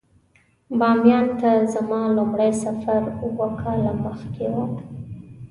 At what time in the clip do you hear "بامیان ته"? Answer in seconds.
0.79-1.49